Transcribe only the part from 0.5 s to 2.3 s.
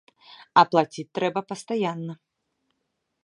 А плаціць трэба пастаянна.